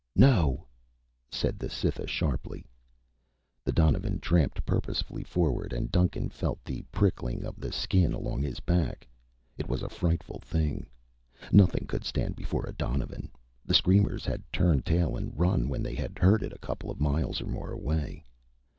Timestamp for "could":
11.85-12.03